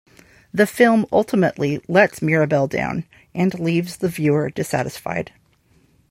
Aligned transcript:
The 0.51 0.65
film 0.65 1.05
ultimately 1.11 1.79
lets 1.87 2.23
Mirabelle 2.23 2.65
down 2.65 3.03
and 3.35 3.59
leaves 3.59 3.97
the 3.97 4.09
viewer 4.09 4.49
dissatisfied. 4.49 5.31